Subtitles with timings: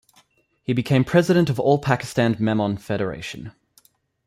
[0.63, 3.51] He became President of All Pakistan Memon Federation.